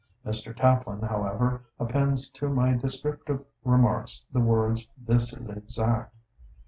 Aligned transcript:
Mr. 0.25 0.51
Taplin, 0.57 0.99
however, 1.07 1.61
appends 1.79 2.27
to 2.29 2.49
my 2.49 2.73
descriptive 2.73 3.45
remarks 3.63 4.23
the 4.33 4.39
words 4.39 4.87
"this 4.97 5.31
is 5.31 5.47
exact." 5.47 6.11